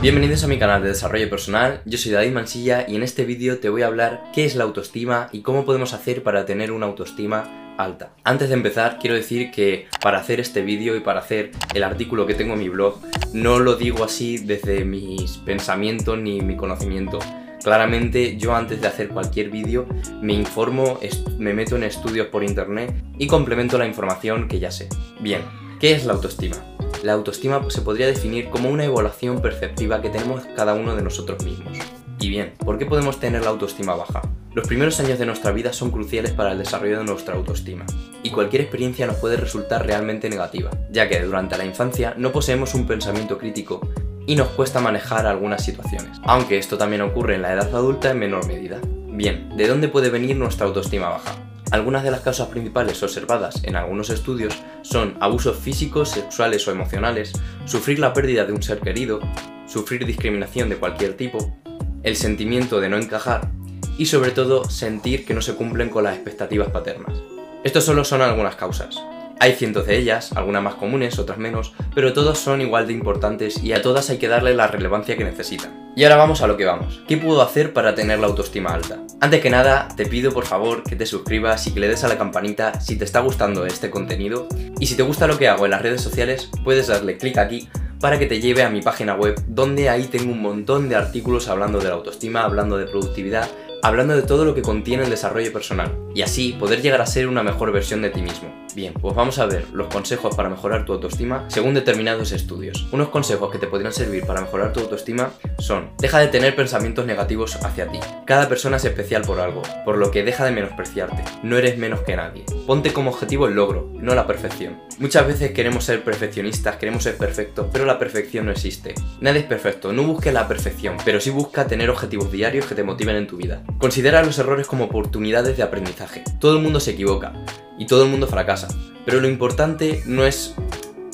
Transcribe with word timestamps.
Bienvenidos 0.00 0.44
a 0.44 0.46
mi 0.46 0.60
canal 0.60 0.80
de 0.80 0.90
desarrollo 0.90 1.28
personal, 1.28 1.82
yo 1.84 1.98
soy 1.98 2.12
David 2.12 2.30
Mansilla 2.30 2.84
y 2.86 2.94
en 2.94 3.02
este 3.02 3.24
vídeo 3.24 3.58
te 3.58 3.68
voy 3.68 3.82
a 3.82 3.88
hablar 3.88 4.30
qué 4.32 4.44
es 4.44 4.54
la 4.54 4.62
autoestima 4.62 5.28
y 5.32 5.40
cómo 5.40 5.64
podemos 5.64 5.92
hacer 5.92 6.22
para 6.22 6.46
tener 6.46 6.70
una 6.70 6.86
autoestima 6.86 7.74
alta. 7.76 8.12
Antes 8.22 8.48
de 8.48 8.54
empezar 8.54 9.00
quiero 9.00 9.16
decir 9.16 9.50
que 9.50 9.88
para 10.00 10.18
hacer 10.18 10.38
este 10.38 10.62
vídeo 10.62 10.94
y 10.94 11.00
para 11.00 11.18
hacer 11.18 11.50
el 11.74 11.82
artículo 11.82 12.28
que 12.28 12.34
tengo 12.34 12.52
en 12.52 12.60
mi 12.60 12.68
blog 12.68 13.00
no 13.32 13.58
lo 13.58 13.74
digo 13.74 14.04
así 14.04 14.38
desde 14.38 14.84
mis 14.84 15.38
pensamientos 15.38 16.16
ni 16.16 16.42
mi 16.42 16.56
conocimiento. 16.56 17.18
Claramente 17.64 18.36
yo 18.36 18.54
antes 18.54 18.80
de 18.80 18.86
hacer 18.86 19.08
cualquier 19.08 19.50
vídeo 19.50 19.88
me 20.22 20.32
informo, 20.32 21.00
me 21.38 21.54
meto 21.54 21.74
en 21.74 21.82
estudios 21.82 22.28
por 22.28 22.44
internet 22.44 22.94
y 23.18 23.26
complemento 23.26 23.76
la 23.78 23.86
información 23.86 24.46
que 24.46 24.60
ya 24.60 24.70
sé. 24.70 24.88
Bien, 25.18 25.42
¿qué 25.80 25.90
es 25.90 26.06
la 26.06 26.12
autoestima? 26.12 26.67
La 27.02 27.12
autoestima 27.12 27.64
se 27.68 27.82
podría 27.82 28.08
definir 28.08 28.50
como 28.50 28.70
una 28.70 28.84
evaluación 28.84 29.40
perceptiva 29.40 30.02
que 30.02 30.10
tenemos 30.10 30.42
cada 30.56 30.74
uno 30.74 30.96
de 30.96 31.02
nosotros 31.02 31.44
mismos. 31.44 31.78
Y 32.18 32.28
bien, 32.28 32.54
¿por 32.58 32.76
qué 32.76 32.86
podemos 32.86 33.20
tener 33.20 33.42
la 33.42 33.50
autoestima 33.50 33.94
baja? 33.94 34.22
Los 34.52 34.66
primeros 34.66 34.98
años 34.98 35.20
de 35.20 35.26
nuestra 35.26 35.52
vida 35.52 35.72
son 35.72 35.92
cruciales 35.92 36.32
para 36.32 36.50
el 36.50 36.58
desarrollo 36.58 36.98
de 36.98 37.04
nuestra 37.04 37.36
autoestima, 37.36 37.86
y 38.24 38.30
cualquier 38.30 38.62
experiencia 38.62 39.06
nos 39.06 39.16
puede 39.16 39.36
resultar 39.36 39.86
realmente 39.86 40.28
negativa, 40.28 40.70
ya 40.90 41.08
que 41.08 41.20
durante 41.20 41.56
la 41.56 41.64
infancia 41.64 42.14
no 42.16 42.32
poseemos 42.32 42.74
un 42.74 42.86
pensamiento 42.86 43.38
crítico 43.38 43.80
y 44.26 44.34
nos 44.34 44.48
cuesta 44.48 44.80
manejar 44.80 45.26
algunas 45.26 45.64
situaciones, 45.64 46.18
aunque 46.24 46.58
esto 46.58 46.76
también 46.76 47.02
ocurre 47.02 47.36
en 47.36 47.42
la 47.42 47.52
edad 47.52 47.72
adulta 47.72 48.10
en 48.10 48.18
menor 48.18 48.46
medida. 48.48 48.80
Bien, 49.06 49.56
¿de 49.56 49.68
dónde 49.68 49.86
puede 49.86 50.10
venir 50.10 50.36
nuestra 50.36 50.66
autoestima 50.66 51.08
baja? 51.08 51.47
Algunas 51.70 52.02
de 52.02 52.10
las 52.10 52.20
causas 52.20 52.48
principales 52.48 53.02
observadas 53.02 53.62
en 53.64 53.76
algunos 53.76 54.08
estudios 54.08 54.54
son 54.82 55.18
abusos 55.20 55.58
físicos, 55.58 56.08
sexuales 56.08 56.66
o 56.66 56.70
emocionales, 56.70 57.32
sufrir 57.66 57.98
la 57.98 58.14
pérdida 58.14 58.46
de 58.46 58.52
un 58.52 58.62
ser 58.62 58.80
querido, 58.80 59.20
sufrir 59.66 60.06
discriminación 60.06 60.70
de 60.70 60.76
cualquier 60.76 61.14
tipo, 61.14 61.58
el 62.02 62.16
sentimiento 62.16 62.80
de 62.80 62.88
no 62.88 62.96
encajar 62.96 63.50
y 63.98 64.06
sobre 64.06 64.30
todo 64.30 64.64
sentir 64.70 65.26
que 65.26 65.34
no 65.34 65.42
se 65.42 65.56
cumplen 65.56 65.90
con 65.90 66.04
las 66.04 66.14
expectativas 66.14 66.70
paternas. 66.70 67.18
Estos 67.64 67.84
solo 67.84 68.02
son 68.04 68.22
algunas 68.22 68.56
causas. 68.56 69.02
Hay 69.40 69.52
cientos 69.52 69.86
de 69.86 69.98
ellas, 69.98 70.32
algunas 70.32 70.62
más 70.62 70.74
comunes, 70.76 71.18
otras 71.18 71.38
menos, 71.38 71.74
pero 71.94 72.12
todas 72.12 72.38
son 72.38 72.60
igual 72.62 72.86
de 72.86 72.94
importantes 72.94 73.62
y 73.62 73.72
a 73.72 73.82
todas 73.82 74.08
hay 74.08 74.18
que 74.18 74.28
darle 74.28 74.54
la 74.54 74.68
relevancia 74.68 75.16
que 75.16 75.24
necesitan. 75.24 75.92
Y 75.94 76.04
ahora 76.04 76.16
vamos 76.16 76.40
a 76.40 76.46
lo 76.46 76.56
que 76.56 76.64
vamos. 76.64 77.02
¿Qué 77.06 77.18
puedo 77.18 77.42
hacer 77.42 77.72
para 77.72 77.94
tener 77.94 78.20
la 78.20 78.28
autoestima 78.28 78.70
alta? 78.70 78.98
Antes 79.20 79.40
que 79.40 79.50
nada, 79.50 79.88
te 79.96 80.06
pido 80.06 80.32
por 80.32 80.46
favor 80.46 80.84
que 80.84 80.94
te 80.94 81.04
suscribas 81.04 81.66
y 81.66 81.72
que 81.72 81.80
le 81.80 81.88
des 81.88 82.04
a 82.04 82.08
la 82.08 82.16
campanita 82.16 82.80
si 82.80 82.96
te 82.96 83.04
está 83.04 83.18
gustando 83.18 83.66
este 83.66 83.90
contenido. 83.90 84.46
Y 84.78 84.86
si 84.86 84.94
te 84.94 85.02
gusta 85.02 85.26
lo 85.26 85.36
que 85.36 85.48
hago 85.48 85.64
en 85.64 85.72
las 85.72 85.82
redes 85.82 86.00
sociales, 86.00 86.48
puedes 86.62 86.86
darle 86.86 87.18
clic 87.18 87.36
aquí 87.36 87.68
para 87.98 88.20
que 88.20 88.26
te 88.26 88.40
lleve 88.40 88.62
a 88.62 88.70
mi 88.70 88.80
página 88.80 89.16
web, 89.16 89.34
donde 89.48 89.88
ahí 89.88 90.04
tengo 90.04 90.30
un 90.30 90.40
montón 90.40 90.88
de 90.88 90.94
artículos 90.94 91.48
hablando 91.48 91.80
de 91.80 91.88
la 91.88 91.94
autoestima, 91.94 92.44
hablando 92.44 92.78
de 92.78 92.86
productividad 92.86 93.48
hablando 93.82 94.16
de 94.16 94.22
todo 94.22 94.44
lo 94.44 94.54
que 94.54 94.62
contiene 94.62 95.04
el 95.04 95.10
desarrollo 95.10 95.52
personal 95.52 95.96
y 96.14 96.22
así 96.22 96.52
poder 96.52 96.82
llegar 96.82 97.00
a 97.00 97.06
ser 97.06 97.28
una 97.28 97.42
mejor 97.42 97.72
versión 97.72 98.02
de 98.02 98.10
ti 98.10 98.22
mismo. 98.22 98.52
Bien, 98.74 98.92
pues 98.92 99.14
vamos 99.14 99.38
a 99.38 99.46
ver 99.46 99.64
los 99.72 99.88
consejos 99.88 100.36
para 100.36 100.48
mejorar 100.48 100.84
tu 100.84 100.92
autoestima 100.92 101.44
según 101.48 101.74
determinados 101.74 102.32
estudios. 102.32 102.86
Unos 102.92 103.08
consejos 103.08 103.50
que 103.50 103.58
te 103.58 103.66
podrían 103.66 103.92
servir 103.92 104.24
para 104.24 104.40
mejorar 104.40 104.72
tu 104.72 104.80
autoestima 104.80 105.30
son 105.58 105.90
deja 105.98 106.18
de 106.18 106.28
tener 106.28 106.54
pensamientos 106.54 107.06
negativos 107.06 107.56
hacia 107.56 107.88
ti. 107.88 107.98
Cada 108.24 108.48
persona 108.48 108.76
es 108.76 108.84
especial 108.84 109.22
por 109.22 109.40
algo, 109.40 109.62
por 109.84 109.98
lo 109.98 110.10
que 110.10 110.22
deja 110.22 110.44
de 110.44 110.52
menospreciarte. 110.52 111.24
No 111.42 111.56
eres 111.56 111.78
menos 111.78 112.00
que 112.00 112.16
nadie. 112.16 112.44
Ponte 112.66 112.92
como 112.92 113.10
objetivo 113.10 113.46
el 113.46 113.54
logro, 113.54 113.90
no 113.94 114.14
la 114.14 114.26
perfección. 114.26 114.78
Muchas 114.98 115.26
veces 115.26 115.52
queremos 115.52 115.84
ser 115.84 116.04
perfeccionistas, 116.04 116.76
queremos 116.76 117.02
ser 117.02 117.16
perfectos, 117.16 117.68
pero 117.72 117.84
la 117.84 117.98
perfección 117.98 118.46
no 118.46 118.52
existe. 118.52 118.94
Nadie 119.20 119.40
es 119.40 119.46
perfecto, 119.46 119.92
no 119.92 120.02
busques 120.02 120.32
la 120.32 120.46
perfección, 120.48 120.96
pero 121.04 121.20
sí 121.20 121.30
busca 121.30 121.66
tener 121.66 121.90
objetivos 121.90 122.30
diarios 122.30 122.66
que 122.66 122.74
te 122.74 122.84
motiven 122.84 123.16
en 123.16 123.26
tu 123.26 123.36
vida. 123.36 123.62
Considera 123.78 124.24
los 124.24 124.36
errores 124.40 124.66
como 124.66 124.86
oportunidades 124.86 125.56
de 125.56 125.62
aprendizaje. 125.62 126.24
Todo 126.40 126.56
el 126.56 126.62
mundo 126.62 126.80
se 126.80 126.90
equivoca 126.90 127.32
y 127.78 127.86
todo 127.86 128.02
el 128.02 128.10
mundo 128.10 128.26
fracasa, 128.26 128.66
pero 129.04 129.20
lo 129.20 129.28
importante 129.28 130.02
no 130.04 130.26
es 130.26 130.56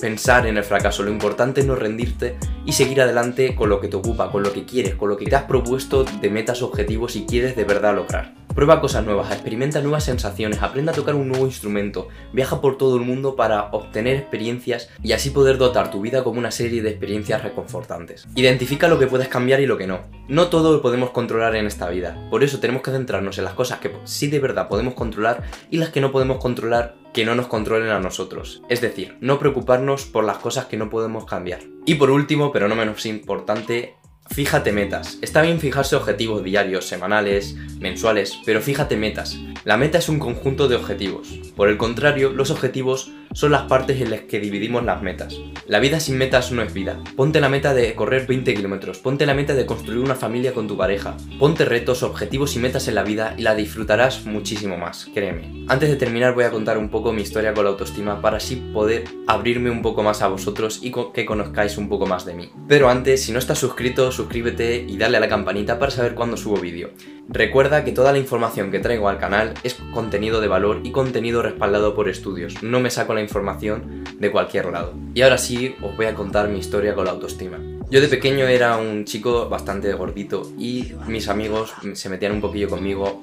pensar 0.00 0.46
en 0.46 0.56
el 0.56 0.64
fracaso, 0.64 1.02
lo 1.02 1.10
importante 1.10 1.60
es 1.60 1.66
no 1.66 1.74
rendirte 1.74 2.36
y 2.64 2.72
seguir 2.72 3.02
adelante 3.02 3.54
con 3.54 3.68
lo 3.68 3.82
que 3.82 3.88
te 3.88 3.96
ocupa, 3.96 4.32
con 4.32 4.42
lo 4.42 4.52
que 4.54 4.64
quieres, 4.64 4.94
con 4.94 5.10
lo 5.10 5.18
que 5.18 5.26
te 5.26 5.36
has 5.36 5.44
propuesto 5.44 6.04
de 6.04 6.30
metas, 6.30 6.62
objetivos 6.62 7.16
y 7.16 7.26
quieres 7.26 7.54
de 7.54 7.64
verdad 7.64 7.94
lograr. 7.94 8.43
Prueba 8.54 8.80
cosas 8.80 9.04
nuevas, 9.04 9.32
experimenta 9.32 9.80
nuevas 9.80 10.04
sensaciones, 10.04 10.62
aprende 10.62 10.92
a 10.92 10.94
tocar 10.94 11.16
un 11.16 11.26
nuevo 11.26 11.44
instrumento, 11.44 12.08
viaja 12.32 12.60
por 12.60 12.78
todo 12.78 12.96
el 12.96 13.02
mundo 13.02 13.34
para 13.34 13.64
obtener 13.72 14.16
experiencias 14.16 14.90
y 15.02 15.10
así 15.10 15.30
poder 15.30 15.58
dotar 15.58 15.90
tu 15.90 16.00
vida 16.00 16.22
como 16.22 16.38
una 16.38 16.52
serie 16.52 16.80
de 16.80 16.90
experiencias 16.90 17.42
reconfortantes. 17.42 18.28
Identifica 18.36 18.86
lo 18.86 19.00
que 19.00 19.08
puedes 19.08 19.26
cambiar 19.26 19.58
y 19.60 19.66
lo 19.66 19.76
que 19.76 19.88
no. 19.88 20.02
No 20.28 20.48
todo 20.48 20.72
lo 20.72 20.82
podemos 20.82 21.10
controlar 21.10 21.56
en 21.56 21.66
esta 21.66 21.88
vida, 21.88 22.28
por 22.30 22.44
eso 22.44 22.60
tenemos 22.60 22.82
que 22.82 22.92
centrarnos 22.92 23.38
en 23.38 23.44
las 23.44 23.54
cosas 23.54 23.80
que 23.80 23.90
sí 24.04 24.28
de 24.28 24.38
verdad 24.38 24.68
podemos 24.68 24.94
controlar 24.94 25.42
y 25.70 25.78
las 25.78 25.88
que 25.88 26.00
no 26.00 26.12
podemos 26.12 26.38
controlar 26.38 26.94
que 27.12 27.24
no 27.24 27.34
nos 27.34 27.46
controlen 27.46 27.90
a 27.90 28.00
nosotros. 28.00 28.62
Es 28.68 28.80
decir, 28.80 29.16
no 29.20 29.38
preocuparnos 29.38 30.04
por 30.04 30.24
las 30.24 30.38
cosas 30.38 30.66
que 30.66 30.76
no 30.76 30.90
podemos 30.90 31.24
cambiar. 31.24 31.60
Y 31.86 31.94
por 31.94 32.10
último, 32.10 32.50
pero 32.52 32.68
no 32.68 32.74
menos 32.74 33.06
importante, 33.06 33.94
Fíjate 34.30 34.72
metas. 34.72 35.18
Está 35.20 35.42
bien 35.42 35.60
fijarse 35.60 35.96
objetivos 35.96 36.42
diarios, 36.42 36.86
semanales, 36.86 37.54
mensuales, 37.78 38.38
pero 38.44 38.60
fíjate 38.60 38.96
metas. 38.96 39.38
La 39.64 39.76
meta 39.76 39.98
es 39.98 40.08
un 40.08 40.18
conjunto 40.18 40.66
de 40.66 40.76
objetivos. 40.76 41.40
Por 41.54 41.68
el 41.68 41.76
contrario, 41.76 42.30
los 42.30 42.50
objetivos 42.50 43.12
son 43.34 43.50
las 43.50 43.62
partes 43.62 44.00
en 44.00 44.10
las 44.10 44.20
que 44.22 44.38
dividimos 44.38 44.84
las 44.84 45.02
metas. 45.02 45.36
La 45.66 45.80
vida 45.80 45.98
sin 45.98 46.16
metas 46.16 46.52
no 46.52 46.62
es 46.62 46.72
vida. 46.72 47.00
Ponte 47.16 47.40
la 47.40 47.48
meta 47.48 47.74
de 47.74 47.94
correr 47.94 48.26
20 48.26 48.54
kilómetros, 48.54 48.98
ponte 48.98 49.26
la 49.26 49.34
meta 49.34 49.54
de 49.54 49.66
construir 49.66 49.98
una 49.98 50.14
familia 50.14 50.52
con 50.52 50.68
tu 50.68 50.76
pareja, 50.76 51.16
ponte 51.38 51.64
retos, 51.64 52.02
objetivos 52.02 52.54
y 52.54 52.60
metas 52.60 52.86
en 52.86 52.94
la 52.94 53.02
vida 53.02 53.34
y 53.36 53.42
la 53.42 53.54
disfrutarás 53.54 54.24
muchísimo 54.24 54.78
más, 54.78 55.08
créeme. 55.12 55.64
Antes 55.68 55.90
de 55.90 55.96
terminar 55.96 56.34
voy 56.34 56.44
a 56.44 56.50
contar 56.50 56.78
un 56.78 56.90
poco 56.90 57.12
mi 57.12 57.22
historia 57.22 57.54
con 57.54 57.64
la 57.64 57.70
autoestima 57.70 58.20
para 58.20 58.36
así 58.36 58.56
poder 58.56 59.04
abrirme 59.26 59.70
un 59.70 59.82
poco 59.82 60.02
más 60.02 60.22
a 60.22 60.28
vosotros 60.28 60.80
y 60.82 60.92
que 61.12 61.26
conozcáis 61.26 61.76
un 61.76 61.88
poco 61.88 62.06
más 62.06 62.24
de 62.24 62.34
mí. 62.34 62.52
Pero 62.68 62.88
antes, 62.88 63.24
si 63.24 63.32
no 63.32 63.38
estás 63.38 63.58
suscrito, 63.58 64.12
suscríbete 64.14 64.84
y 64.88 64.96
dale 64.96 65.16
a 65.16 65.20
la 65.20 65.28
campanita 65.28 65.78
para 65.78 65.90
saber 65.90 66.14
cuándo 66.14 66.36
subo 66.36 66.56
vídeo. 66.56 66.90
Recuerda 67.28 67.84
que 67.84 67.92
toda 67.92 68.12
la 68.12 68.18
información 68.18 68.70
que 68.70 68.78
traigo 68.78 69.08
al 69.08 69.18
canal 69.18 69.54
es 69.62 69.74
contenido 69.92 70.40
de 70.40 70.48
valor 70.48 70.80
y 70.84 70.92
contenido 70.92 71.42
respaldado 71.42 71.94
por 71.94 72.08
estudios. 72.08 72.62
No 72.62 72.80
me 72.80 72.90
saco 72.90 73.14
la 73.14 73.22
información 73.22 74.04
de 74.18 74.30
cualquier 74.30 74.66
lado. 74.66 74.94
Y 75.14 75.22
ahora 75.22 75.38
sí, 75.38 75.74
os 75.82 75.96
voy 75.96 76.06
a 76.06 76.14
contar 76.14 76.48
mi 76.48 76.58
historia 76.58 76.94
con 76.94 77.06
la 77.06 77.12
autoestima. 77.12 77.58
Yo 77.90 78.00
de 78.00 78.08
pequeño 78.08 78.46
era 78.46 78.76
un 78.76 79.04
chico 79.04 79.48
bastante 79.48 79.92
gordito 79.92 80.50
y 80.58 80.92
mis 81.06 81.28
amigos 81.28 81.72
se 81.92 82.08
metían 82.08 82.32
un 82.32 82.40
poquillo 82.40 82.68
conmigo, 82.68 83.22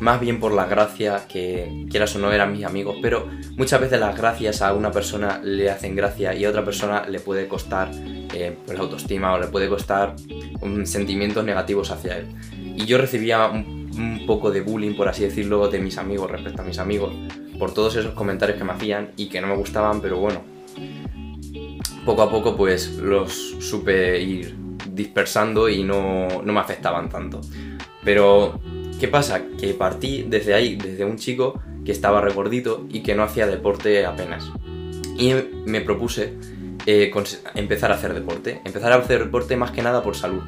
más 0.00 0.20
bien 0.20 0.40
por 0.40 0.52
la 0.52 0.66
gracia, 0.66 1.26
que 1.28 1.86
quieras 1.90 2.16
o 2.16 2.18
no 2.18 2.32
eran 2.32 2.52
mis 2.52 2.64
amigos, 2.64 2.96
pero 3.02 3.28
muchas 3.56 3.80
veces 3.80 4.00
las 4.00 4.16
gracias 4.16 4.62
a 4.62 4.72
una 4.72 4.90
persona 4.90 5.40
le 5.42 5.70
hacen 5.70 5.94
gracia 5.94 6.34
y 6.34 6.44
a 6.44 6.50
otra 6.50 6.64
persona 6.64 7.06
le 7.08 7.20
puede 7.20 7.48
costar 7.48 7.90
eh, 8.34 8.56
pues 8.64 8.76
la 8.76 8.84
autoestima 8.84 9.32
o 9.34 9.40
le 9.40 9.48
puede 9.48 9.68
costar 9.68 10.16
um, 10.60 10.84
sentimientos 10.84 11.44
negativos 11.44 11.90
hacia 11.90 12.18
él. 12.18 12.26
Y 12.76 12.84
yo 12.86 12.98
recibía 12.98 13.46
un, 13.46 13.90
un 13.96 14.26
poco 14.26 14.50
de 14.50 14.60
bullying, 14.60 14.94
por 14.94 15.08
así 15.08 15.22
decirlo, 15.22 15.68
de 15.68 15.78
mis 15.80 15.98
amigos 15.98 16.30
respecto 16.30 16.62
a 16.62 16.64
mis 16.64 16.78
amigos, 16.78 17.12
por 17.58 17.74
todos 17.74 17.96
esos 17.96 18.14
comentarios 18.14 18.58
que 18.58 18.64
me 18.64 18.72
hacían 18.72 19.10
y 19.16 19.28
que 19.28 19.40
no 19.40 19.48
me 19.48 19.56
gustaban, 19.56 20.00
pero 20.00 20.18
bueno, 20.18 20.42
poco 22.04 22.22
a 22.22 22.30
poco 22.30 22.56
pues 22.56 22.96
los 22.96 23.56
supe 23.60 24.20
ir 24.20 24.56
dispersando 24.92 25.68
y 25.68 25.82
no, 25.84 26.28
no 26.42 26.52
me 26.52 26.60
afectaban 26.60 27.08
tanto. 27.08 27.40
Pero, 28.04 28.60
¿qué 28.98 29.08
pasa? 29.08 29.42
Que 29.58 29.74
partí 29.74 30.24
desde 30.28 30.54
ahí, 30.54 30.76
desde 30.76 31.04
un 31.04 31.16
chico 31.16 31.60
que 31.84 31.92
estaba 31.92 32.20
regordito 32.20 32.86
y 32.88 33.02
que 33.02 33.14
no 33.14 33.22
hacía 33.22 33.46
deporte 33.46 34.06
apenas. 34.06 34.50
Y 35.18 35.34
me 35.66 35.80
propuse 35.80 36.34
eh, 36.90 37.12
empezar 37.54 37.92
a 37.92 37.94
hacer 37.94 38.14
deporte. 38.14 38.60
Empezar 38.64 38.92
a 38.92 38.96
hacer 38.96 39.24
deporte 39.24 39.56
más 39.56 39.72
que 39.72 39.82
nada 39.82 40.02
por 40.02 40.16
salud. 40.16 40.42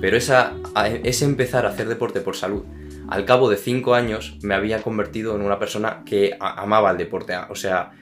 Pero 0.00 0.16
esa, 0.16 0.54
ese 1.04 1.24
empezar 1.24 1.64
a 1.64 1.70
hacer 1.70 1.88
deporte 1.88 2.20
por 2.20 2.36
salud 2.36 2.64
al 3.08 3.24
cabo 3.24 3.48
de 3.48 3.56
cinco 3.56 3.94
años 3.94 4.36
me 4.42 4.54
había 4.54 4.82
convertido 4.82 5.36
en 5.36 5.42
una 5.42 5.58
persona 5.58 6.02
que 6.04 6.36
amaba 6.40 6.90
el 6.90 6.98
deporte. 6.98 7.34
O 7.48 7.54
sea, 7.54 7.92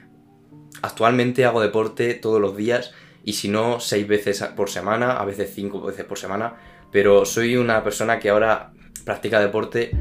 actualmente 0.81 1.45
hago 1.45 1.61
deporte 1.61 2.15
todos 2.15 2.41
los 2.41 2.57
días 2.57 2.93
y 3.23 3.33
si 3.33 3.47
no, 3.47 3.79
seis 3.79 4.07
veces 4.07 4.43
por 4.55 4.69
semana, 4.69 5.17
a 5.17 5.25
veces 5.25 5.51
cinco 5.53 5.81
veces 5.81 6.05
por 6.05 6.17
semana, 6.17 6.55
pero 6.91 7.25
soy 7.25 7.57
una 7.57 7.83
persona 7.83 8.19
que 8.19 8.29
ahora 8.29 8.71
practica 9.03 9.39
deporte 9.39 9.91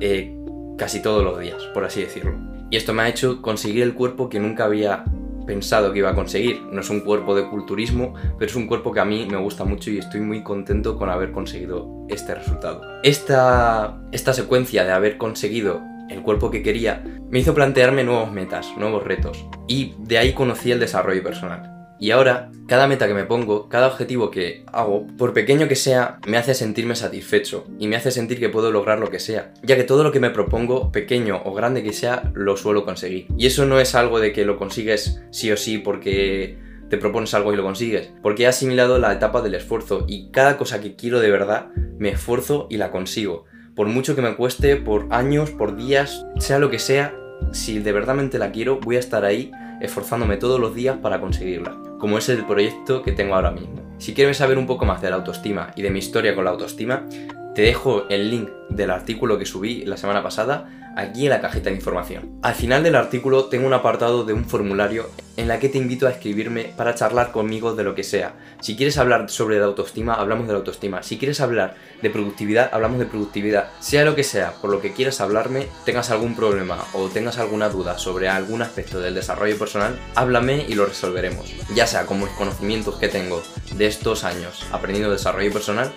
eh, 0.00 0.36
casi 0.78 1.02
todos 1.02 1.24
los 1.24 1.38
días, 1.40 1.62
por 1.72 1.84
así 1.84 2.02
decirlo. 2.02 2.34
Y 2.70 2.76
esto 2.76 2.92
me 2.92 3.02
ha 3.02 3.08
hecho 3.08 3.42
conseguir 3.42 3.82
el 3.82 3.94
cuerpo 3.94 4.28
que 4.28 4.40
nunca 4.40 4.64
había 4.64 5.04
pensado 5.46 5.92
que 5.92 6.00
iba 6.00 6.10
a 6.10 6.14
conseguir. 6.14 6.62
No 6.70 6.80
es 6.80 6.90
un 6.90 7.00
cuerpo 7.00 7.34
de 7.34 7.48
culturismo, 7.48 8.14
pero 8.38 8.50
es 8.50 8.56
un 8.56 8.66
cuerpo 8.66 8.92
que 8.92 9.00
a 9.00 9.04
mí 9.04 9.26
me 9.30 9.36
gusta 9.36 9.64
mucho 9.64 9.90
y 9.90 9.98
estoy 9.98 10.20
muy 10.20 10.42
contento 10.42 10.96
con 10.96 11.10
haber 11.10 11.32
conseguido 11.32 12.06
este 12.08 12.34
resultado. 12.34 12.82
Esta, 13.02 14.00
esta 14.12 14.32
secuencia 14.32 14.84
de 14.84 14.92
haber 14.92 15.16
conseguido 15.18 15.82
el 16.10 16.22
cuerpo 16.22 16.50
que 16.50 16.62
quería 16.62 17.02
me 17.30 17.38
hizo 17.38 17.54
plantearme 17.54 18.04
nuevos 18.04 18.30
metas, 18.30 18.68
nuevos 18.76 19.04
retos 19.04 19.44
y 19.66 19.94
de 19.98 20.18
ahí 20.18 20.32
conocí 20.34 20.70
el 20.70 20.80
desarrollo 20.80 21.22
personal. 21.22 21.73
Y 22.00 22.10
ahora, 22.10 22.50
cada 22.66 22.88
meta 22.88 23.06
que 23.06 23.14
me 23.14 23.24
pongo, 23.24 23.68
cada 23.68 23.86
objetivo 23.86 24.30
que 24.30 24.64
hago, 24.72 25.06
por 25.16 25.32
pequeño 25.32 25.68
que 25.68 25.76
sea, 25.76 26.18
me 26.26 26.36
hace 26.36 26.54
sentirme 26.54 26.96
satisfecho 26.96 27.66
y 27.78 27.86
me 27.86 27.96
hace 27.96 28.10
sentir 28.10 28.40
que 28.40 28.48
puedo 28.48 28.72
lograr 28.72 28.98
lo 28.98 29.10
que 29.10 29.20
sea, 29.20 29.52
ya 29.62 29.76
que 29.76 29.84
todo 29.84 30.02
lo 30.02 30.12
que 30.12 30.20
me 30.20 30.30
propongo, 30.30 30.90
pequeño 30.90 31.40
o 31.44 31.54
grande 31.54 31.82
que 31.82 31.92
sea, 31.92 32.32
lo 32.34 32.56
suelo 32.56 32.84
conseguir. 32.84 33.28
Y 33.38 33.46
eso 33.46 33.64
no 33.64 33.78
es 33.78 33.94
algo 33.94 34.20
de 34.20 34.32
que 34.32 34.44
lo 34.44 34.56
consigues 34.56 35.22
sí 35.30 35.52
o 35.52 35.56
sí 35.56 35.78
porque 35.78 36.58
te 36.88 36.98
propones 36.98 37.32
algo 37.34 37.52
y 37.52 37.56
lo 37.56 37.62
consigues, 37.62 38.12
porque 38.22 38.42
he 38.42 38.46
asimilado 38.46 38.98
la 38.98 39.12
etapa 39.12 39.40
del 39.40 39.54
esfuerzo 39.54 40.04
y 40.08 40.30
cada 40.30 40.56
cosa 40.56 40.80
que 40.80 40.96
quiero 40.96 41.20
de 41.20 41.30
verdad, 41.30 41.68
me 41.98 42.10
esfuerzo 42.10 42.66
y 42.70 42.76
la 42.76 42.90
consigo. 42.90 43.44
Por 43.74 43.86
mucho 43.88 44.14
que 44.14 44.22
me 44.22 44.36
cueste, 44.36 44.76
por 44.76 45.06
años, 45.10 45.50
por 45.50 45.76
días, 45.76 46.26
sea 46.38 46.58
lo 46.58 46.70
que 46.70 46.78
sea, 46.78 47.16
si 47.52 47.78
de 47.78 47.92
verdad 47.92 48.16
la 48.32 48.52
quiero, 48.52 48.78
voy 48.80 48.96
a 48.96 49.00
estar 49.00 49.24
ahí 49.24 49.50
esforzándome 49.84 50.36
todos 50.36 50.60
los 50.60 50.74
días 50.74 50.98
para 50.98 51.20
conseguirla, 51.20 51.76
como 51.98 52.18
es 52.18 52.28
el 52.28 52.44
proyecto 52.44 53.02
que 53.02 53.12
tengo 53.12 53.34
ahora 53.34 53.50
mismo. 53.50 53.82
Si 53.98 54.14
quieres 54.14 54.38
saber 54.38 54.58
un 54.58 54.66
poco 54.66 54.84
más 54.84 55.00
de 55.00 55.10
la 55.10 55.16
autoestima 55.16 55.72
y 55.76 55.82
de 55.82 55.90
mi 55.90 55.98
historia 55.98 56.34
con 56.34 56.44
la 56.44 56.50
autoestima, 56.50 57.06
te 57.54 57.62
dejo 57.62 58.08
el 58.08 58.30
link 58.30 58.48
del 58.70 58.90
artículo 58.90 59.38
que 59.38 59.46
subí 59.46 59.84
la 59.84 59.96
semana 59.96 60.22
pasada 60.22 60.83
aquí 60.96 61.24
en 61.24 61.30
la 61.30 61.40
cajita 61.40 61.70
de 61.70 61.76
información. 61.76 62.38
Al 62.42 62.54
final 62.54 62.82
del 62.82 62.96
artículo 62.96 63.46
tengo 63.46 63.66
un 63.66 63.72
apartado 63.72 64.24
de 64.24 64.32
un 64.32 64.44
formulario 64.44 65.10
en 65.36 65.48
la 65.48 65.58
que 65.58 65.68
te 65.68 65.78
invito 65.78 66.06
a 66.06 66.10
escribirme 66.10 66.72
para 66.76 66.94
charlar 66.94 67.32
conmigo 67.32 67.74
de 67.74 67.84
lo 67.84 67.94
que 67.94 68.04
sea. 68.04 68.34
Si 68.60 68.76
quieres 68.76 68.98
hablar 68.98 69.28
sobre 69.30 69.58
la 69.58 69.66
autoestima, 69.66 70.14
hablamos 70.14 70.46
de 70.46 70.52
la 70.52 70.60
autoestima. 70.60 71.02
Si 71.02 71.18
quieres 71.18 71.40
hablar 71.40 71.74
de 72.02 72.10
productividad, 72.10 72.70
hablamos 72.72 72.98
de 72.98 73.06
productividad. 73.06 73.70
Sea 73.80 74.04
lo 74.04 74.14
que 74.14 74.22
sea, 74.22 74.52
por 74.60 74.70
lo 74.70 74.80
que 74.80 74.92
quieras 74.92 75.20
hablarme, 75.20 75.66
tengas 75.84 76.10
algún 76.10 76.36
problema 76.36 76.84
o 76.92 77.08
tengas 77.08 77.38
alguna 77.38 77.68
duda 77.68 77.98
sobre 77.98 78.28
algún 78.28 78.62
aspecto 78.62 79.00
del 79.00 79.14
desarrollo 79.14 79.58
personal, 79.58 79.98
háblame 80.14 80.64
y 80.68 80.74
lo 80.74 80.86
resolveremos. 80.86 81.52
Ya 81.74 81.86
sea 81.86 82.06
con 82.06 82.20
mis 82.20 82.30
conocimientos 82.30 82.96
que 82.96 83.08
tengo 83.08 83.42
de 83.76 83.86
estos 83.86 84.24
años 84.24 84.64
aprendiendo 84.72 85.10
desarrollo 85.10 85.52
personal 85.52 85.92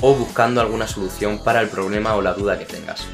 o 0.00 0.14
buscando 0.14 0.60
alguna 0.60 0.86
solución 0.86 1.42
para 1.42 1.60
el 1.60 1.68
problema 1.68 2.14
o 2.16 2.22
la 2.22 2.34
duda 2.34 2.58
que 2.58 2.66
tengas 2.66 3.06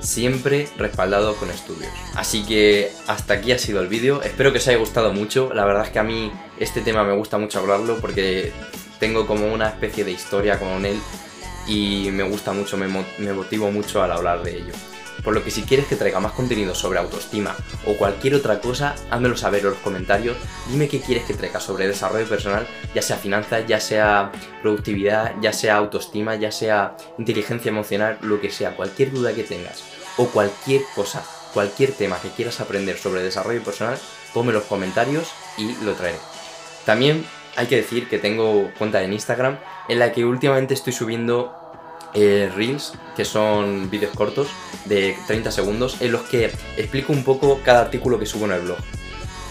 siempre 0.00 0.68
respaldado 0.78 1.36
con 1.36 1.50
estudios. 1.50 1.90
Así 2.14 2.44
que 2.44 2.92
hasta 3.06 3.34
aquí 3.34 3.52
ha 3.52 3.58
sido 3.58 3.80
el 3.80 3.88
vídeo, 3.88 4.22
espero 4.22 4.52
que 4.52 4.58
os 4.58 4.68
haya 4.68 4.78
gustado 4.78 5.12
mucho, 5.12 5.50
la 5.54 5.64
verdad 5.64 5.84
es 5.84 5.90
que 5.90 5.98
a 5.98 6.04
mí 6.04 6.32
este 6.58 6.80
tema 6.80 7.04
me 7.04 7.14
gusta 7.14 7.38
mucho 7.38 7.58
hablarlo 7.58 7.98
porque 8.00 8.52
tengo 8.98 9.26
como 9.26 9.52
una 9.52 9.68
especie 9.68 10.04
de 10.04 10.12
historia 10.12 10.58
con 10.58 10.84
él 10.84 10.98
y 11.66 12.10
me 12.12 12.22
gusta 12.22 12.52
mucho, 12.52 12.76
me, 12.76 12.88
motivo 13.32 13.70
mucho 13.70 14.02
al 14.02 14.12
hablar 14.12 14.42
de 14.42 14.56
ello. 14.56 14.72
Por 15.24 15.34
lo 15.34 15.42
que 15.42 15.50
si 15.50 15.62
quieres 15.62 15.86
que 15.86 15.96
traiga 15.96 16.20
más 16.20 16.32
contenido 16.32 16.74
sobre 16.74 16.98
autoestima 16.98 17.56
o 17.84 17.96
cualquier 17.96 18.34
otra 18.34 18.60
cosa, 18.60 18.94
házmelo 19.10 19.36
saber 19.36 19.60
en 19.60 19.70
los 19.70 19.78
comentarios. 19.78 20.36
Dime 20.70 20.88
qué 20.88 21.00
quieres 21.00 21.24
que 21.24 21.34
traiga 21.34 21.58
sobre 21.58 21.88
desarrollo 21.88 22.28
personal, 22.28 22.66
ya 22.94 23.02
sea 23.02 23.16
finanzas, 23.16 23.66
ya 23.66 23.80
sea 23.80 24.30
productividad, 24.62 25.34
ya 25.40 25.52
sea 25.52 25.76
autoestima, 25.76 26.36
ya 26.36 26.52
sea 26.52 26.96
inteligencia 27.18 27.70
emocional, 27.70 28.18
lo 28.20 28.40
que 28.40 28.50
sea, 28.50 28.76
cualquier 28.76 29.10
duda 29.10 29.34
que 29.34 29.42
tengas 29.42 29.82
o 30.16 30.26
cualquier 30.26 30.82
cosa, 30.94 31.24
cualquier 31.52 31.92
tema 31.92 32.20
que 32.20 32.30
quieras 32.30 32.60
aprender 32.60 32.96
sobre 32.96 33.22
desarrollo 33.22 33.62
personal, 33.62 33.98
ponme 34.32 34.50
en 34.50 34.56
los 34.56 34.64
comentarios 34.64 35.28
y 35.56 35.74
lo 35.84 35.94
traeré. 35.94 36.18
También 36.84 37.26
hay 37.56 37.66
que 37.66 37.76
decir 37.76 38.08
que 38.08 38.18
tengo 38.18 38.70
cuenta 38.78 39.02
en 39.02 39.12
Instagram 39.12 39.58
en 39.88 39.98
la 39.98 40.12
que 40.12 40.24
últimamente 40.24 40.74
estoy 40.74 40.92
subiendo 40.92 41.54
eh, 42.14 42.50
reels, 42.54 42.94
que 43.16 43.24
son 43.24 43.90
vídeos 43.90 44.14
cortos 44.14 44.48
de 44.84 45.16
30 45.26 45.50
segundos, 45.50 46.00
en 46.00 46.12
los 46.12 46.22
que 46.22 46.46
explico 46.76 47.12
un 47.12 47.24
poco 47.24 47.60
cada 47.64 47.80
artículo 47.80 48.18
que 48.18 48.26
subo 48.26 48.46
en 48.46 48.52
el 48.52 48.60
blog. 48.60 48.78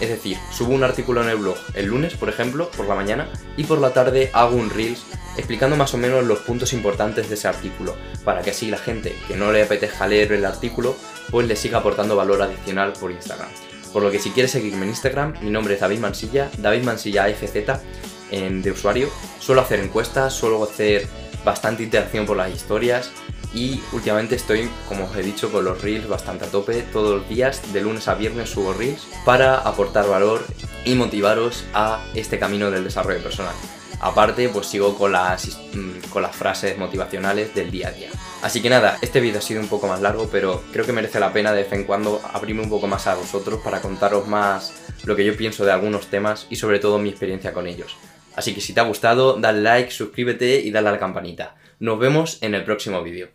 Es 0.00 0.08
decir, 0.10 0.36
subo 0.52 0.74
un 0.74 0.84
artículo 0.84 1.22
en 1.22 1.28
el 1.28 1.36
blog 1.36 1.56
el 1.74 1.86
lunes, 1.86 2.14
por 2.14 2.28
ejemplo, 2.28 2.70
por 2.76 2.86
la 2.86 2.94
mañana, 2.94 3.28
y 3.56 3.64
por 3.64 3.78
la 3.78 3.92
tarde 3.92 4.30
hago 4.32 4.56
un 4.56 4.70
reels 4.70 5.06
explicando 5.36 5.76
más 5.76 5.94
o 5.94 5.98
menos 5.98 6.24
los 6.24 6.40
puntos 6.40 6.72
importantes 6.72 7.28
de 7.28 7.34
ese 7.34 7.48
artículo, 7.48 7.94
para 8.24 8.42
que 8.42 8.50
así 8.50 8.70
la 8.70 8.78
gente 8.78 9.14
que 9.28 9.36
no 9.36 9.52
le 9.52 9.62
apetezca 9.62 10.06
leer 10.06 10.32
el 10.32 10.44
artículo, 10.44 10.96
pues 11.30 11.46
le 11.46 11.56
siga 11.56 11.78
aportando 11.78 12.16
valor 12.16 12.42
adicional 12.42 12.92
por 12.94 13.10
Instagram. 13.10 13.48
Por 13.96 14.02
lo 14.02 14.10
que 14.10 14.18
si 14.18 14.28
quieres 14.28 14.50
seguirme 14.50 14.82
en 14.82 14.90
Instagram, 14.90 15.36
mi 15.40 15.48
nombre 15.48 15.72
es 15.72 15.80
David 15.80 16.00
Mansilla, 16.00 16.50
David 16.58 16.82
Mansilla 16.82 17.30
FZ 17.30 17.56
en, 18.30 18.60
de 18.60 18.70
usuario. 18.70 19.08
Suelo 19.40 19.62
hacer 19.62 19.80
encuestas, 19.80 20.34
suelo 20.34 20.62
hacer 20.62 21.06
bastante 21.46 21.82
interacción 21.82 22.26
por 22.26 22.36
las 22.36 22.54
historias 22.54 23.10
y 23.54 23.80
últimamente 23.92 24.34
estoy, 24.34 24.68
como 24.86 25.06
os 25.06 25.16
he 25.16 25.22
dicho, 25.22 25.50
con 25.50 25.64
los 25.64 25.80
reels 25.80 26.08
bastante 26.08 26.44
a 26.44 26.48
tope. 26.48 26.82
Todos 26.92 27.20
los 27.20 27.28
días, 27.30 27.72
de 27.72 27.80
lunes 27.80 28.06
a 28.06 28.16
viernes, 28.16 28.50
subo 28.50 28.74
reels 28.74 29.06
para 29.24 29.60
aportar 29.60 30.06
valor 30.06 30.44
y 30.84 30.94
motivaros 30.94 31.64
a 31.72 32.04
este 32.14 32.38
camino 32.38 32.70
del 32.70 32.84
desarrollo 32.84 33.22
personal. 33.22 33.54
Aparte, 34.00 34.48
pues 34.48 34.66
sigo 34.66 34.96
con 34.96 35.12
las, 35.12 35.58
mm, 35.74 36.10
con 36.10 36.22
las 36.22 36.34
frases 36.34 36.76
motivacionales 36.78 37.54
del 37.54 37.70
día 37.70 37.88
a 37.88 37.92
día. 37.92 38.10
Así 38.42 38.60
que 38.60 38.70
nada, 38.70 38.98
este 39.00 39.20
vídeo 39.20 39.38
ha 39.38 39.42
sido 39.42 39.60
un 39.60 39.68
poco 39.68 39.86
más 39.86 40.00
largo, 40.00 40.28
pero 40.30 40.62
creo 40.72 40.84
que 40.84 40.92
merece 40.92 41.18
la 41.18 41.32
pena 41.32 41.52
de 41.52 41.62
vez 41.62 41.72
en 41.72 41.84
cuando 41.84 42.20
abrirme 42.32 42.62
un 42.62 42.70
poco 42.70 42.86
más 42.86 43.06
a 43.06 43.14
vosotros 43.14 43.60
para 43.64 43.80
contaros 43.80 44.28
más 44.28 44.72
lo 45.04 45.16
que 45.16 45.24
yo 45.24 45.36
pienso 45.36 45.64
de 45.64 45.72
algunos 45.72 46.08
temas 46.08 46.46
y 46.50 46.56
sobre 46.56 46.78
todo 46.78 46.98
mi 46.98 47.10
experiencia 47.10 47.52
con 47.52 47.66
ellos. 47.66 47.96
Así 48.34 48.54
que 48.54 48.60
si 48.60 48.74
te 48.74 48.80
ha 48.80 48.84
gustado, 48.84 49.36
dale 49.38 49.62
like, 49.62 49.90
suscríbete 49.90 50.60
y 50.60 50.70
dale 50.70 50.88
a 50.88 50.92
la 50.92 50.98
campanita. 50.98 51.56
Nos 51.78 51.98
vemos 51.98 52.38
en 52.42 52.54
el 52.54 52.64
próximo 52.64 53.02
vídeo. 53.02 53.30